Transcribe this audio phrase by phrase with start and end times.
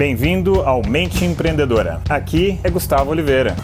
[0.00, 2.00] Bem-vindo ao Mente Empreendedora.
[2.08, 3.54] Aqui é Gustavo Oliveira.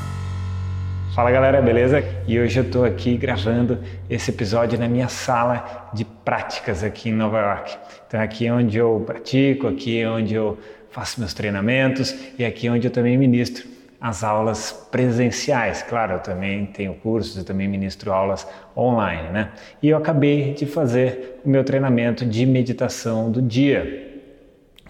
[1.15, 2.05] Fala galera, beleza?
[2.29, 3.79] E hoje eu estou aqui gravando
[4.11, 7.79] esse episódio na minha sala de práticas aqui em Nova York.
[8.07, 10.59] Então aqui é onde eu pratico, aqui é onde eu
[10.91, 13.66] faço meus treinamentos e aqui é onde eu também ministro
[13.98, 15.80] as aulas presenciais.
[15.80, 18.46] Claro, eu também tenho cursos, eu também ministro aulas
[18.77, 19.53] online, né?
[19.82, 24.16] E eu acabei de fazer o meu treinamento de meditação do dia.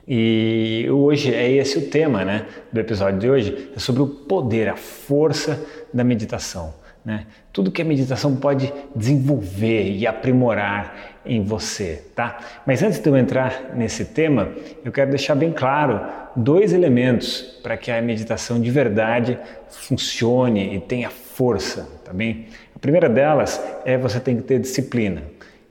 [0.09, 4.69] E hoje é esse o tema, né, do episódio de hoje, é sobre o poder,
[4.69, 5.61] a força
[5.93, 6.73] da meditação.
[7.05, 7.27] Né?
[7.53, 12.39] Tudo que a meditação pode desenvolver e aprimorar em você, tá?
[12.67, 14.49] Mas antes de eu entrar nesse tema,
[14.85, 16.01] eu quero deixar bem claro
[16.35, 19.39] dois elementos para que a meditação de verdade
[19.69, 22.47] funcione e tenha força, tá bem?
[22.75, 25.23] A primeira delas é você tem que ter disciplina.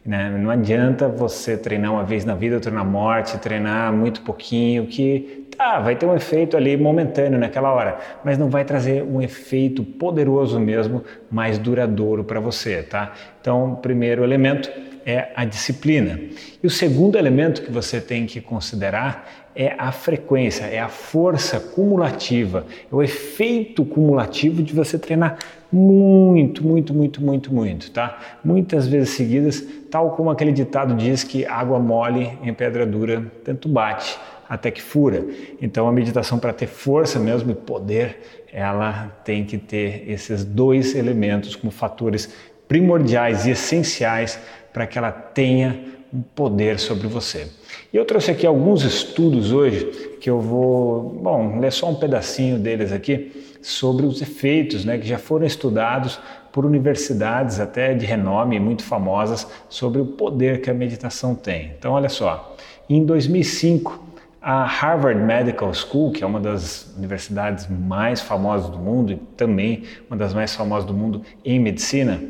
[0.06, 0.30] Né?
[0.30, 5.48] Não adianta você treinar uma vez na vida, outra na morte, treinar muito pouquinho, que
[5.58, 9.84] tá, vai ter um efeito ali momentâneo naquela hora, mas não vai trazer um efeito
[9.84, 13.14] poderoso mesmo, mais duradouro para você, tá?
[13.42, 14.70] Então, primeiro elemento
[15.06, 16.20] é a disciplina.
[16.64, 21.60] E o segundo elemento que você tem que considerar é a frequência, é a força
[21.60, 25.38] cumulativa, é o efeito cumulativo de você treinar
[25.72, 28.20] muito, muito, muito, muito, muito, tá?
[28.44, 33.70] Muitas vezes seguidas, tal como aquele ditado diz que água mole em pedra dura tanto
[33.70, 35.26] bate até que fura.
[35.62, 40.96] Então a meditação para ter força mesmo e poder, ela tem que ter esses dois
[40.96, 42.30] elementos como fatores
[42.68, 44.40] primordiais e essenciais
[44.74, 47.48] para que ela tenha um poder sobre você.
[47.92, 49.86] E eu trouxe aqui alguns estudos hoje
[50.20, 55.08] que eu vou, bom, ler só um pedacinho deles aqui sobre os efeitos, né, que
[55.08, 56.20] já foram estudados
[56.52, 61.74] por universidades até de renome muito famosas sobre o poder que a meditação tem.
[61.78, 62.56] Então, olha só,
[62.90, 64.04] em 2005
[64.42, 69.84] a Harvard Medical School, que é uma das universidades mais famosas do mundo e também
[70.08, 72.22] uma das mais famosas do mundo em medicina,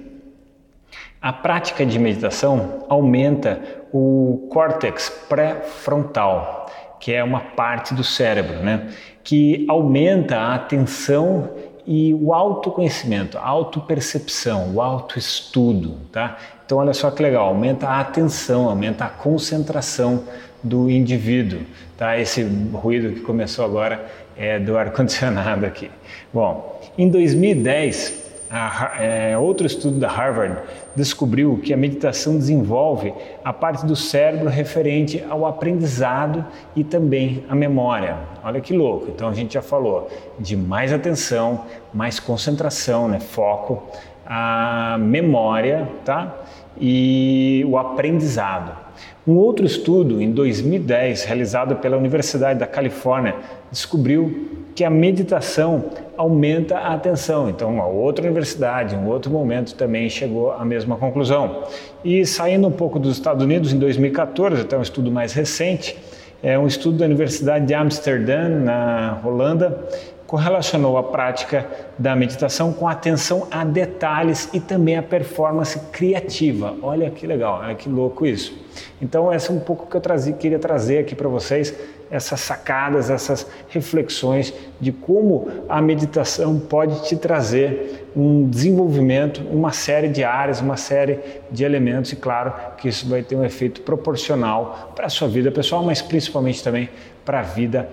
[1.25, 3.59] a prática de meditação aumenta
[3.91, 6.67] o córtex pré-frontal,
[6.99, 8.91] que é uma parte do cérebro, né?
[9.23, 11.49] que aumenta a atenção
[11.83, 15.97] e o autoconhecimento, a autopercepção, o autoestudo.
[16.11, 16.37] Tá?
[16.63, 20.25] Então, olha só que legal, aumenta a atenção, aumenta a concentração
[20.61, 21.61] do indivíduo.
[21.97, 22.19] Tá?
[22.19, 24.05] Esse ruído que começou agora
[24.37, 25.89] é do ar-condicionado aqui.
[26.31, 30.57] Bom, em 2010, a, é, outro estudo da Harvard
[30.95, 33.13] descobriu que a meditação desenvolve
[33.43, 36.45] a parte do cérebro referente ao aprendizado
[36.75, 38.17] e também à memória.
[38.43, 39.07] Olha que louco!
[39.09, 43.83] Então a gente já falou de mais atenção, mais concentração, né, foco,
[44.25, 46.35] a memória, tá?
[46.79, 48.85] E o aprendizado.
[49.27, 53.35] Um outro estudo em 2010 realizado pela Universidade da Califórnia
[53.71, 55.85] descobriu que a meditação
[56.17, 57.49] aumenta a atenção.
[57.49, 61.63] Então, uma outra universidade, um outro momento também chegou à mesma conclusão.
[62.03, 65.97] E saindo um pouco dos Estados Unidos, em 2014, até um estudo mais recente,
[66.43, 69.79] é um estudo da Universidade de Amsterdã, na Holanda,
[70.27, 76.75] correlacionou a prática da meditação com atenção a detalhes e também a performance criativa.
[76.81, 78.57] Olha que legal, olha que louco isso.
[79.01, 81.73] Então, essa é um pouco que eu trazia, queria trazer aqui para vocês,
[82.09, 90.07] essas sacadas, essas reflexões de como a meditação pode te trazer um desenvolvimento, uma série
[90.07, 91.19] de áreas, uma série
[91.51, 95.51] de elementos, e claro que isso vai ter um efeito proporcional para a sua vida
[95.51, 96.89] pessoal, mas principalmente também
[97.23, 97.89] para a vida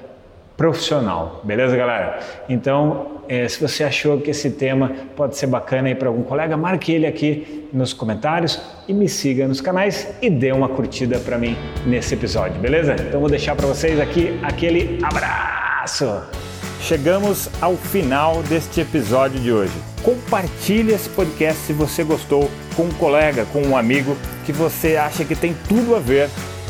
[0.63, 1.41] profissional.
[1.43, 2.21] Beleza, galera?
[2.49, 6.57] Então, é, se você achou que esse tema pode ser bacana aí para algum colega,
[6.57, 11.37] marque ele aqui nos comentários e me siga nos canais e dê uma curtida para
[11.37, 12.95] mim nesse episódio, beleza?
[12.95, 16.23] Então, vou deixar para vocês aqui aquele abraço.
[16.81, 19.75] Chegamos ao final deste episódio de hoje.
[20.05, 25.25] Compartilhe esse podcast se você gostou com um colega, com um amigo que você acha
[25.25, 26.29] que tem tudo a ver